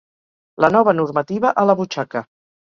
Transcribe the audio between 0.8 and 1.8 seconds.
normativa a la